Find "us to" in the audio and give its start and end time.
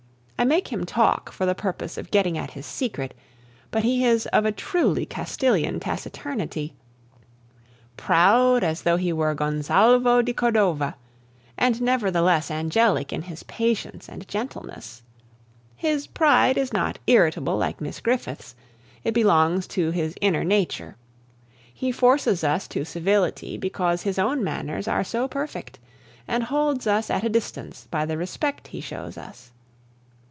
22.43-22.83